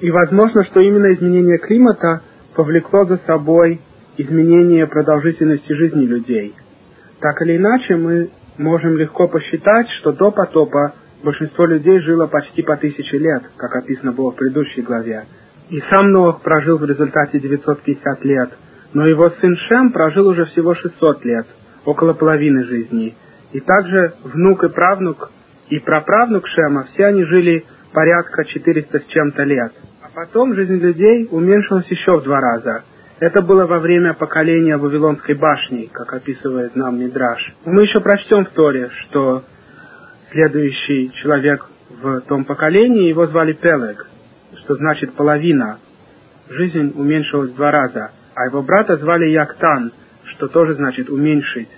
[0.00, 2.22] И возможно, что именно изменение климата
[2.54, 3.80] повлекло за собой
[4.16, 6.54] изменение продолжительности жизни людей.
[7.20, 12.76] Так или иначе, мы можем легко посчитать, что до потопа большинство людей жило почти по
[12.76, 15.24] тысяче лет, как описано было в предыдущей главе.
[15.68, 18.50] И сам Ноах прожил в результате 950 лет,
[18.94, 21.46] но его сын Шем прожил уже всего 600 лет,
[21.84, 23.14] около половины жизни.
[23.52, 25.30] И также внук и правнук
[25.68, 29.72] и праправнук Шема, все они жили порядка 400 с чем-то лет.
[30.14, 32.82] Потом жизнь людей уменьшилась еще в два раза.
[33.20, 37.54] Это было во время поколения Вавилонской башни, как описывает нам Мидраш.
[37.64, 39.44] Мы еще прочтем в Торе, что
[40.32, 41.68] следующий человек
[42.02, 44.08] в том поколении, его звали Пелег,
[44.64, 45.78] что значит половина.
[46.48, 48.10] Жизнь уменьшилась в два раза.
[48.34, 49.92] А его брата звали Яктан,
[50.24, 51.68] что тоже значит уменьшить.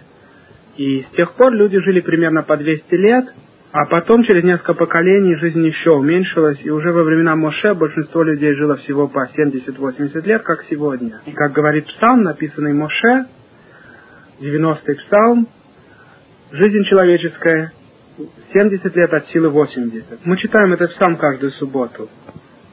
[0.76, 3.26] И с тех пор люди жили примерно по 200 лет,
[3.72, 8.54] а потом, через несколько поколений, жизнь еще уменьшилась, и уже во времена Моше большинство людей
[8.54, 11.22] жило всего по 70-80 лет, как сегодня.
[11.24, 13.24] И как говорит псалм, написанный Моше,
[14.40, 15.48] 90-й псалм,
[16.50, 17.72] жизнь человеческая
[18.52, 20.26] 70 лет от силы 80.
[20.26, 22.10] Мы читаем этот псалм каждую субботу.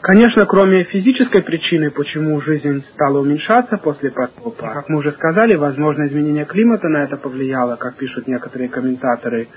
[0.02, 6.08] Конечно, кроме физической причины, почему жизнь стала уменьшаться после потопа, как мы уже сказали, возможно,
[6.08, 9.48] изменение климата на это повлияло, как пишут некоторые комментаторы.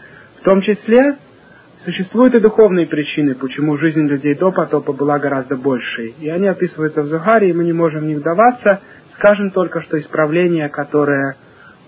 [0.41, 1.17] В том числе
[1.85, 6.15] Существуют и духовные причины, почему жизнь людей до потопа была гораздо большей.
[6.21, 8.81] И они описываются в Захаре, и мы не можем в них вдаваться.
[9.15, 11.37] Скажем только, что исправление, которое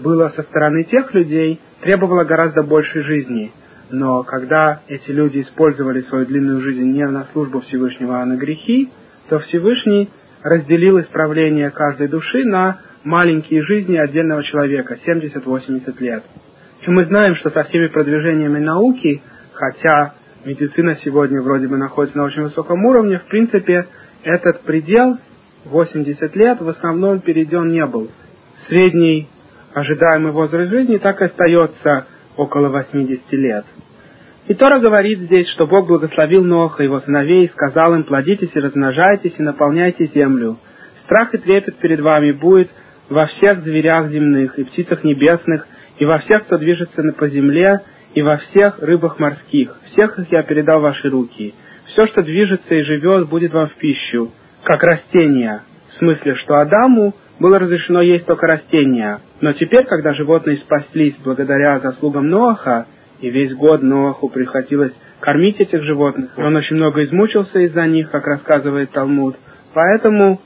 [0.01, 3.53] было со стороны тех людей, требовало гораздо большей жизни.
[3.91, 8.91] Но когда эти люди использовали свою длинную жизнь не на службу Всевышнего, а на грехи,
[9.29, 10.11] то Всевышний
[10.43, 16.25] разделил исправление каждой души на маленькие жизни отдельного человека, 70-80 лет.
[16.85, 19.23] И мы знаем, что со всеми продвижениями науки–
[19.55, 23.87] хотя медицина сегодня вроде бы находится на очень высоком уровне, в принципе,
[24.23, 25.19] этот предел
[25.65, 28.11] 80 лет в основном перейден не был.
[28.69, 29.29] Средний
[29.73, 32.07] ожидаемый возраст жизни так и остается
[32.37, 33.65] около 80 лет.
[34.47, 38.51] И Тора говорит здесь, что Бог благословил Ноха и его сыновей и сказал им, плодитесь
[38.55, 40.59] и размножайтесь и наполняйте землю.
[41.05, 42.71] Страх и трепет перед вами будет
[43.09, 45.67] во всех зверях земных и птицах небесных,
[45.99, 47.81] и во всех, кто движется по земле,
[48.15, 49.77] и во всех рыбах морских.
[49.93, 51.55] Всех их я передал в ваши руки.
[51.87, 54.31] Все, что движется и живет, будет вам в пищу,
[54.63, 55.63] как растения.
[55.91, 59.21] В смысле, что Адаму было разрешено есть только растения.
[59.41, 62.87] Но теперь, когда животные спаслись благодаря заслугам Ноаха,
[63.21, 68.27] и весь год Ноаху приходилось кормить этих животных, он очень много измучился из-за них, как
[68.27, 69.37] рассказывает Талмуд.
[69.73, 70.41] Поэтому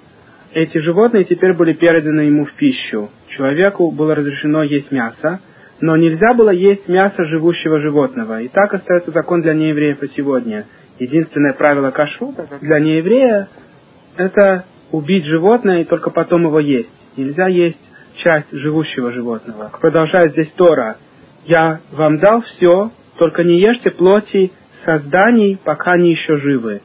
[0.52, 3.10] эти животные теперь были переданы ему в пищу.
[3.28, 5.40] Человеку было разрешено есть мясо,
[5.80, 8.42] но нельзя было есть мясо живущего животного.
[8.42, 10.66] И так остается закон для неевреев и сегодня.
[10.98, 13.48] Единственное правило кашрута для нееврея–
[14.16, 16.90] это убить животное и только потом его есть.
[17.16, 17.78] Нельзя есть
[18.16, 19.70] часть живущего животного.
[19.80, 20.96] Продолжает здесь Тора.
[21.44, 24.52] «Я вам дал все, только не ешьте плоти
[24.84, 26.82] созданий, пока они еще живы.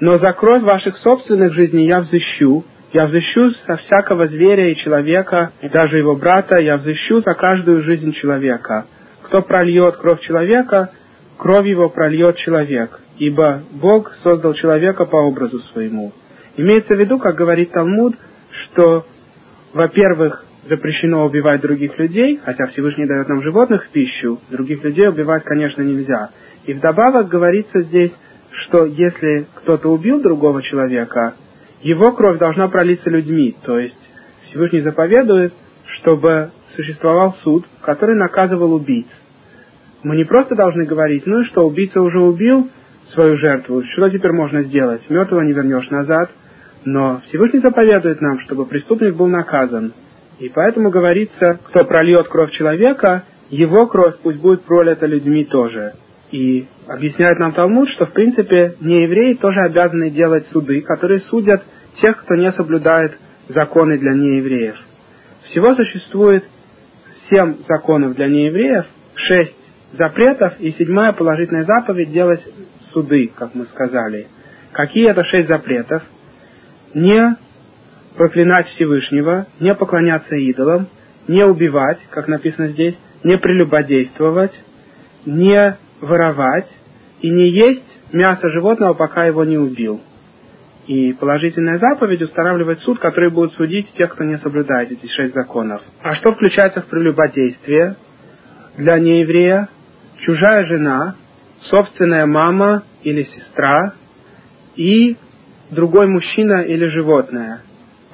[0.00, 5.52] Но за кровь ваших собственных жизней я взыщу, я взыщу со всякого зверя и человека,
[5.60, 8.86] и даже его брата, я взыщу за каждую жизнь человека.
[9.24, 10.90] Кто прольет кровь человека,
[11.36, 16.12] кровь его прольет человек, ибо Бог создал человека по образу своему.
[16.56, 18.16] Имеется в виду, как говорит Талмуд,
[18.50, 19.04] что,
[19.74, 25.44] во-первых, запрещено убивать других людей, хотя Всевышний дает нам животных в пищу, других людей убивать,
[25.44, 26.30] конечно, нельзя.
[26.64, 28.12] И вдобавок говорится здесь,
[28.50, 31.34] что если кто-то убил другого человека,
[31.82, 33.96] его кровь должна пролиться людьми, то есть
[34.44, 35.52] Всевышний заповедует,
[35.86, 39.06] чтобы существовал суд, который наказывал убийц.
[40.02, 42.68] Мы не просто должны говорить, ну и что, убийца уже убил
[43.12, 45.02] свою жертву, что теперь можно сделать?
[45.08, 46.30] Мертвого не вернешь назад.
[46.84, 49.92] Но Всевышний заповедует нам, чтобы преступник был наказан.
[50.38, 55.94] И поэтому говорится, кто прольет кровь человека, его кровь пусть будет пролита людьми тоже.
[56.30, 61.62] И объясняет нам Талмуд, что в принципе не евреи тоже обязаны делать суды, которые судят
[62.00, 63.16] тех, кто не соблюдает
[63.48, 64.76] законы для неевреев.
[65.44, 66.44] Всего существует
[67.30, 69.56] семь законов для неевреев, шесть
[69.92, 72.46] запретов и седьмая положительная заповедь делать
[72.92, 74.26] суды, как мы сказали.
[74.72, 76.02] Какие это шесть запретов?
[76.92, 77.36] Не
[78.16, 80.88] проклинать Всевышнего, не поклоняться идолам,
[81.26, 84.52] не убивать, как написано здесь, не прелюбодействовать,
[85.24, 86.68] не воровать
[87.20, 90.00] и не есть мясо животного, пока его не убил.
[90.86, 95.82] И положительная заповедь устанавливает суд, который будет судить тех, кто не соблюдает эти шесть законов.
[96.02, 97.96] А что включается в прелюбодействие?
[98.78, 99.68] Для нееврея
[100.20, 101.16] чужая жена,
[101.62, 103.94] собственная мама или сестра
[104.76, 105.16] и
[105.70, 107.62] другой мужчина или животное.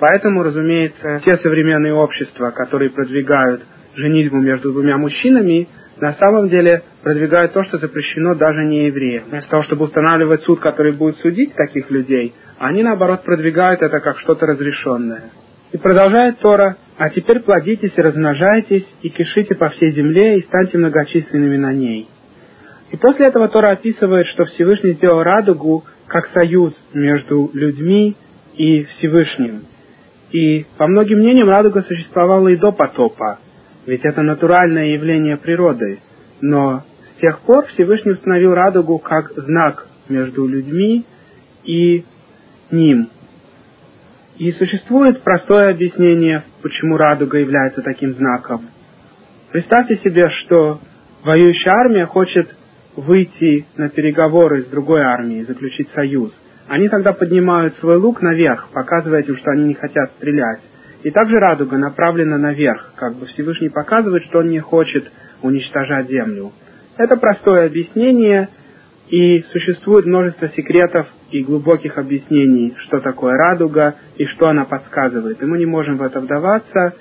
[0.01, 3.63] Поэтому, разумеется, те современные общества, которые продвигают
[3.95, 5.69] женитьбу между двумя мужчинами,
[6.01, 9.25] на самом деле продвигают то, что запрещено даже не евреям.
[9.29, 14.19] Вместо того, чтобы устанавливать суд, который будет судить таких людей, они, наоборот, продвигают это как
[14.19, 15.31] что-то разрешенное.
[15.73, 20.79] И продолжает Тора, «А теперь плодитесь и размножайтесь, и кишите по всей земле, и станьте
[20.79, 22.09] многочисленными на ней».
[22.91, 28.17] И после этого Тора описывает, что Всевышний сделал радугу как союз между людьми
[28.57, 29.63] и Всевышним.
[30.31, 33.39] И, по многим мнениям, радуга существовала и до потопа,
[33.87, 35.99] ведь это натуральное явление природы.
[36.41, 41.05] Но с тех пор Всевышний установил радугу как знак между людьми
[41.65, 42.05] и
[42.71, 43.09] ним.
[44.37, 48.69] И существует простое объяснение, почему радуга является таким знаком.
[49.53, 50.81] Представьте себе, что
[51.23, 52.49] воюющая армия хочет
[52.97, 56.37] выйти на переговоры с другой армией, заключить союз.
[56.67, 60.61] Они тогда поднимают свой лук наверх, показывая им, что они не хотят стрелять.
[61.05, 65.13] И также радуга направлена наверх, как бы Всевышний показывает, что он не хочет
[65.43, 66.53] уничтожать землю.
[66.97, 68.49] Это простое объяснение,
[69.09, 75.43] и существует множество секретов и глубоких объяснений, что такое радуга и что она подсказывает.
[75.43, 76.95] И мы не можем в это вдаваться.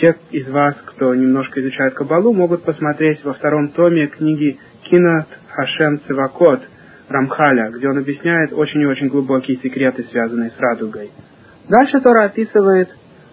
[0.00, 5.98] Те из вас, кто немножко изучает Кабалу, могут посмотреть во втором томе книги Кинат Хашем
[6.06, 6.62] Цивакот
[7.08, 11.10] Рамхаля, где он объясняет очень и очень глубокие секреты, связанные с радугой.
[11.68, 12.90] Дальше Тора описывает,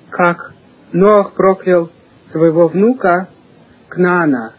[0.10, 0.54] как
[0.92, 1.92] Ноах проклял
[2.32, 3.30] своего внука
[3.90, 4.54] Кнаана,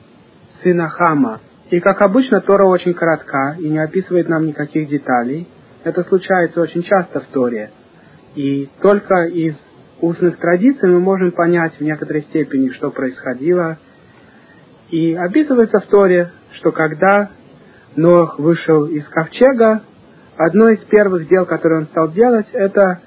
[0.63, 1.41] сына Хама.
[1.71, 5.49] И, как обычно, Тора очень коротка и не описывает нам никаких деталей.
[5.85, 7.71] Это случается очень часто в Торе.
[8.35, 9.55] И только из
[10.01, 13.79] устных традиций мы можем понять в некоторой степени, что происходило.
[14.91, 17.31] И описывается в Торе, что когда
[17.97, 19.83] Ноах вышел из ковчега,
[20.37, 23.01] одно из первых дел, которое он стал делать, это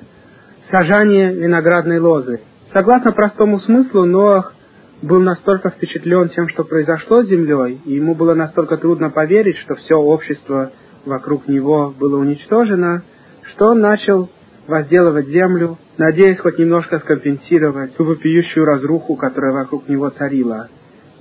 [0.72, 2.42] сажание виноградной лозы.
[2.74, 4.54] Согласно простому смыслу, Ноах
[5.02, 9.76] был настолько впечатлен тем, что произошло с землей, и ему было настолько трудно поверить, что
[9.76, 10.72] все общество
[11.06, 13.04] вокруг него было уничтожено,
[13.44, 14.30] что он начал
[14.68, 20.70] возделывать землю, надеясь хоть немножко скомпенсировать ту вопиющую разруху, которая вокруг него царила.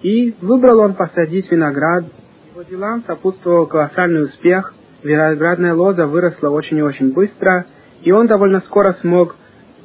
[0.03, 2.05] И выбрал он посадить виноград.
[2.53, 4.75] Его делам сопутствовал колоссальный успех.
[5.03, 7.65] Виноградная лоза выросла очень и очень быстро,
[8.03, 9.37] и он довольно скоро смог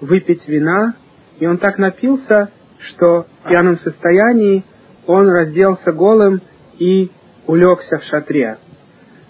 [0.01, 0.95] выпить вина,
[1.39, 2.50] и он так напился,
[2.80, 4.63] что в пьяном состоянии
[5.06, 6.42] он разделся голым
[6.77, 7.12] и
[7.47, 8.57] улегся в шатре.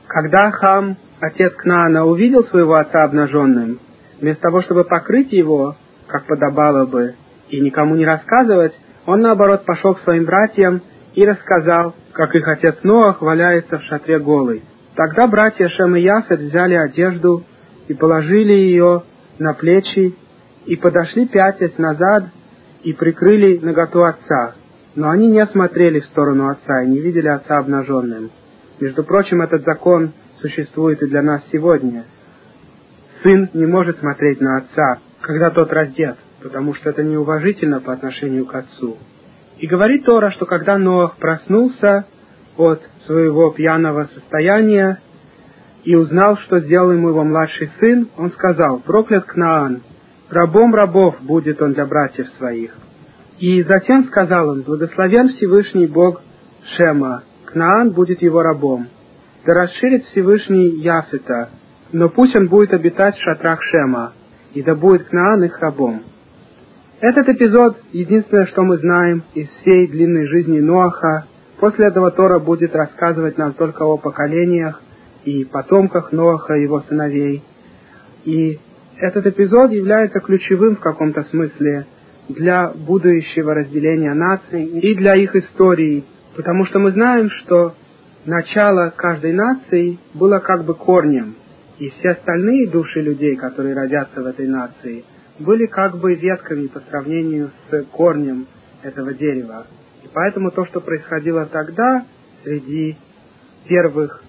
[0.08, 3.80] Когда хам, отец Кнаана, увидел своего отца обнаженным,
[4.20, 5.76] вместо того, чтобы покрыть его,
[6.08, 7.16] как подобало бы,
[7.50, 8.74] и никому не рассказывать,
[9.06, 10.82] он, наоборот, пошел к своим братьям
[11.14, 14.64] и рассказал, как их отец Ноах валяется в шатре голый.
[14.96, 17.44] Тогда братья Шем и Яфет взяли одежду
[17.88, 19.04] и положили ее
[19.38, 20.16] на плечи,
[20.66, 22.26] и подошли пятясь назад,
[22.84, 24.56] и прикрыли наготу отца.
[24.96, 28.32] Но они не смотрели в сторону отца и не видели отца обнаженным.
[28.80, 32.06] Между прочим, этот закон существует и для нас сегодня.
[33.24, 38.46] Сын не может смотреть на отца, когда тот раздет потому что это неуважительно по отношению
[38.46, 38.98] к отцу.
[39.58, 42.06] И говорит Тора, что когда Ноах проснулся
[42.56, 45.00] от своего пьяного состояния
[45.86, 49.82] и узнал, что сделал ему его младший сын, он сказал, проклят Кнаан,
[50.30, 52.76] рабом рабов будет он для братьев своих.
[53.40, 56.22] И затем сказал он, благословен Всевышний Бог
[56.78, 58.88] Шема, Кнаан будет его рабом.
[59.46, 61.50] Да расширит Всевышний Яфета,
[61.92, 64.14] но пусть он будет обитать в шатрах Шема,
[64.54, 66.04] и да будет Кнаан их рабом.
[67.02, 71.26] Этот эпизод— единственное, что мы знаем из всей длинной жизни Ноаха.
[71.60, 74.82] После этого Тора будет рассказывать нам только о поколениях
[75.26, 77.44] и потомках Ноаха его сыновей.
[78.24, 78.60] И
[78.98, 81.86] этот эпизод является ключевым в каком-то смысле
[82.30, 86.04] для будущего разделения наций и для их истории,
[86.36, 87.76] потому что мы знаем, что
[88.26, 91.36] начало каждой нации было как бы корнем,
[91.78, 95.04] и все остальные души людей, которые родятся в этой нации—
[95.40, 98.48] были как бы ветками по сравнению с корнем
[98.84, 99.66] этого дерева.
[100.04, 102.06] И поэтому то, что происходило тогда
[102.44, 102.98] среди
[103.68, 104.24] первых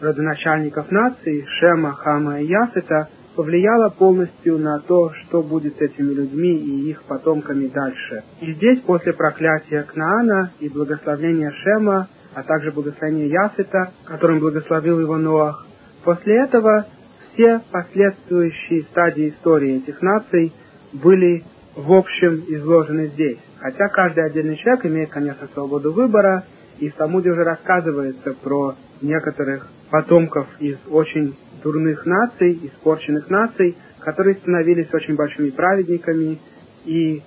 [0.00, 6.54] родоначальников нации, Шема, Хама и Яфета, повлияло полностью на то, что будет с этими людьми
[6.54, 8.24] и их потомками дальше.
[8.40, 15.16] И здесь, после проклятия Кнаана и благословения Шема, а также благословения Яфета, которым благословил его
[15.16, 15.66] Ноах,
[16.04, 16.86] после этого
[17.32, 20.52] все последующие стадии истории этих наций
[20.92, 23.38] были в общем изложены здесь.
[23.58, 26.44] Хотя каждый отдельный человек имеет, конечно, свободу выбора,
[26.78, 34.36] и в Талмуде уже рассказывается про некоторых потомков из очень дурных наций, испорченных наций, которые
[34.36, 36.38] становились очень большими праведниками,
[36.84, 37.22] и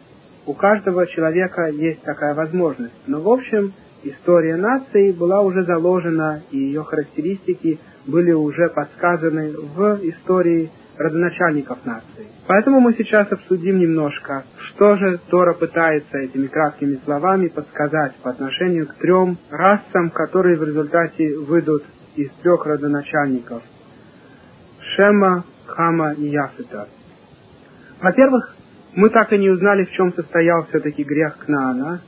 [0.46, 3.02] у каждого человека есть такая возможность.
[3.08, 3.74] Но, в общем,
[4.04, 12.28] история нации была уже заложена, и ее характеристики были уже подсказаны в истории родоначальников нации.
[12.48, 18.88] Поэтому мы сейчас обсудим немножко, что же Тора пытается этими краткими словами подсказать по отношению
[18.88, 21.84] к трем расам, которые в результате выйдут
[22.16, 23.64] из трех родоначальников–
[24.96, 26.88] Шема, Хама и Яфета.
[28.02, 28.56] Во-первых,
[28.94, 32.02] мы так и не узнали, в чем состоял все-таки грех Кнаана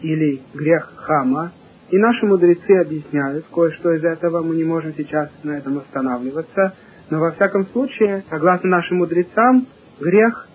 [0.00, 1.52] или грех Хама,
[1.90, 6.74] и наши мудрецы объясняют кое-что из этого, мы не можем сейчас на этом останавливаться–
[7.10, 9.66] но во всяком случае, согласно нашим мудрецам,
[10.00, 10.48] грех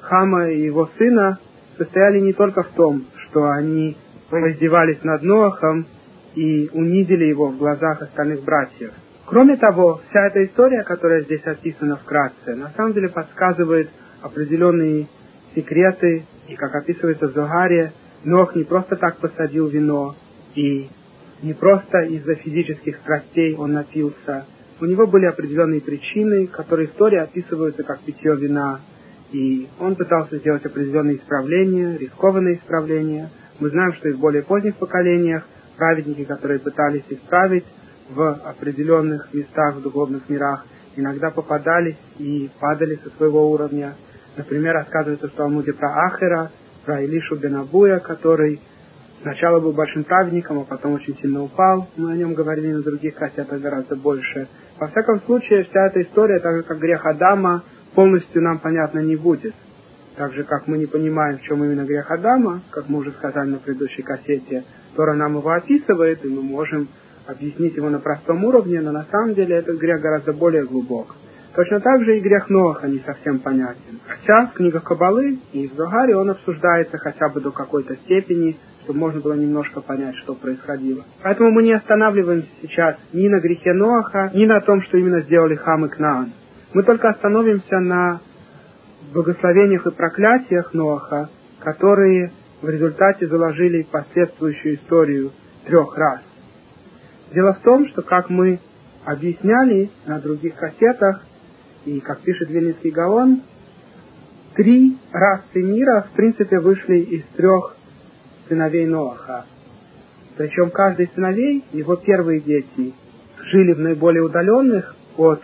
[0.00, 1.38] Хама и его сына
[1.76, 3.96] состояли не только в том, что они
[4.30, 5.86] раздевались над Ноахом
[6.34, 8.92] и унизили его в глазах остальных братьев.
[9.30, 13.88] Кроме того, вся эта история, которая здесь описана вкратце, на самом деле подсказывает
[14.22, 15.06] определенные
[15.54, 17.92] секреты, и как описывается в Зогаре,
[18.24, 20.16] Нох не просто так посадил вино,
[20.56, 20.88] и
[21.42, 24.46] не просто из-за физических страстей он напился,
[24.80, 28.80] у него были определенные причины, которые в Торе описываются как питье вина,
[29.30, 33.30] и он пытался сделать определенные исправления, рискованные исправления.
[33.60, 35.46] Мы знаем, что и в более поздних поколениях
[35.76, 37.64] праведники, которые пытались исправить
[38.14, 43.94] в определенных местах, в духовных мирах, иногда попадались и падали со своего уровня.
[44.36, 46.50] Например, рассказывается в Талмуде про Ахера,
[46.84, 48.60] про Илишу Бенабуя, который
[49.22, 51.88] Сначала был большим праведником, а потом очень сильно упал.
[51.96, 54.48] Мы о нем говорили на других кассетах гораздо больше.
[54.78, 57.62] Во всяком случае, вся эта история, так же как грех Адама,
[57.94, 59.54] полностью нам понятна не будет.
[60.16, 63.50] Так же, как мы не понимаем, в чем именно грех Адама, как мы уже сказали
[63.50, 64.64] на предыдущей кассете,
[64.96, 66.88] Тора нам его описывает, и мы можем
[67.26, 71.16] объяснить его на простом уровне, но на самом деле этот грех гораздо более глубок.
[71.54, 73.98] Точно так же и грех Ноаха не совсем понятен.
[74.06, 79.00] Хотя в книгах Кабалы и в Загаре он обсуждается хотя бы до какой-то степени, чтобы
[79.00, 81.04] можно было немножко понять, что происходило.
[81.22, 85.56] Поэтому мы не останавливаемся сейчас ни на грехе Ноаха, ни на том, что именно сделали
[85.56, 86.32] Хам и Кнаан.
[86.72, 88.20] Мы только остановимся на
[89.12, 95.32] благословениях и проклятиях Ноаха, которые в результате заложили последующую историю
[95.66, 96.20] трех раз.
[97.32, 98.60] Дело в том, что, как мы
[99.04, 101.22] объясняли на других кассетах,
[101.84, 103.42] и, как пишет Вильнинский Гаон,
[104.54, 107.76] три расы мира, в принципе, вышли из трех
[108.48, 109.46] сыновей Ноаха.
[110.36, 112.94] Причем каждый сыновей, его первые дети,
[113.44, 115.40] жили в наиболее удаленных от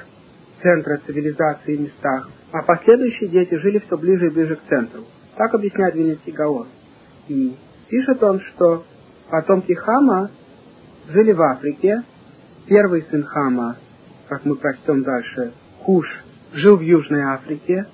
[0.63, 5.05] центра цивилизации местах, а последующие дети жили все ближе и ближе к центру.
[5.37, 6.69] Так объясняет Вильнинский Гаон.
[7.29, 7.57] И
[7.89, 8.85] пишет он, что
[9.31, 10.31] потомки Хама
[11.09, 12.03] жили в Африке.
[12.67, 13.77] Первый сын Хама,
[14.29, 15.53] как мы прочтем дальше,
[15.85, 16.07] Куш,
[16.53, 17.87] жил в Южной Африке.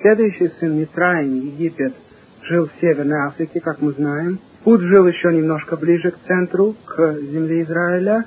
[0.00, 1.94] Следующий сын Митраим, Египет,
[2.42, 4.40] жил в Северной Африке, как мы знаем.
[4.64, 8.24] Пут жил еще немножко ближе к центру, к земле Израиля.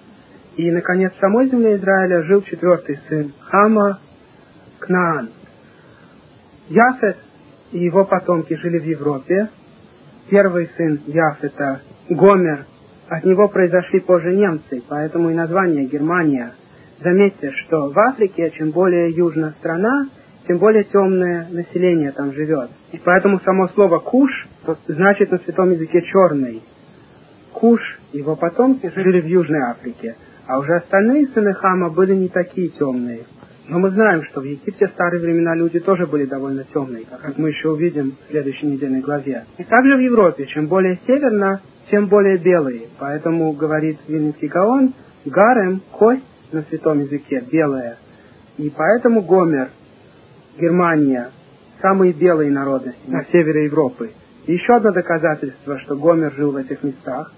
[0.55, 4.00] И, наконец, в самой земле Израиля жил четвертый сын Хама,
[4.79, 5.29] Кнаан.
[6.69, 7.17] Яфет
[7.72, 9.50] и его потомки жили в Европе.
[10.29, 12.65] Первый сын Яфета, Гомер,
[13.09, 16.53] от него произошли позже немцы, поэтому и название Германия.
[17.03, 20.09] Заметьте, что в Африке, чем более южная страна,
[20.47, 22.69] тем более темное население там живет.
[22.91, 24.47] И поэтому само слово «куш»
[24.87, 26.61] значит на святом языке «черный».
[27.51, 27.81] Куш,
[28.13, 33.21] его потомки, жили в Южной Африке, а уже остальные сыны Хама были не такие темные.
[33.69, 37.38] Но мы знаем, что в Египте в старые времена люди тоже были довольно темные, как
[37.38, 39.45] мы еще увидим в следующей недельной главе.
[39.59, 41.61] И также в Европе, чем более северно,
[41.91, 42.88] тем более белые.
[42.97, 44.95] Поэтому, говорит Вильнинский Гаон,
[45.25, 47.97] гарем, кость на святом языке, белая.
[48.57, 49.69] И поэтому Гомер
[50.59, 51.29] Германия,
[51.79, 54.09] самые белые народности на севере Европы.
[54.47, 57.31] И еще одно доказательство, что Гомер жил в этих местах,